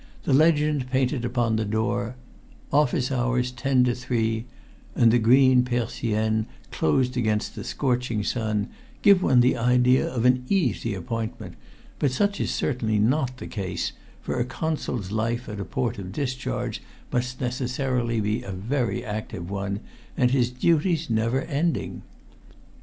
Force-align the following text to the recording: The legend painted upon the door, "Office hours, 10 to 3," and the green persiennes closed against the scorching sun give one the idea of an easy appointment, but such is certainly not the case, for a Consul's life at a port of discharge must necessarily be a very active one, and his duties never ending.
The 0.23 0.33
legend 0.33 0.89
painted 0.89 1.23
upon 1.23 1.57
the 1.57 1.63
door, 1.63 2.15
"Office 2.73 3.11
hours, 3.11 3.51
10 3.51 3.83
to 3.83 3.93
3," 3.93 4.45
and 4.95 5.11
the 5.11 5.19
green 5.19 5.61
persiennes 5.63 6.47
closed 6.71 7.15
against 7.15 7.53
the 7.53 7.63
scorching 7.63 8.23
sun 8.23 8.69
give 9.03 9.21
one 9.21 9.41
the 9.41 9.55
idea 9.55 10.11
of 10.11 10.25
an 10.25 10.43
easy 10.49 10.95
appointment, 10.95 11.53
but 11.99 12.09
such 12.09 12.39
is 12.41 12.49
certainly 12.49 12.97
not 12.97 13.37
the 13.37 13.45
case, 13.45 13.91
for 14.23 14.39
a 14.39 14.43
Consul's 14.43 15.11
life 15.11 15.47
at 15.47 15.59
a 15.59 15.65
port 15.65 15.99
of 15.99 16.11
discharge 16.11 16.81
must 17.13 17.39
necessarily 17.39 18.19
be 18.19 18.41
a 18.41 18.51
very 18.51 19.05
active 19.05 19.51
one, 19.51 19.81
and 20.17 20.31
his 20.31 20.49
duties 20.49 21.11
never 21.11 21.43
ending. 21.43 22.01